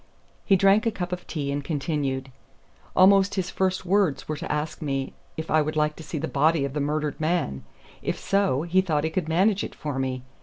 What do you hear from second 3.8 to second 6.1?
words were to ask me if I would like to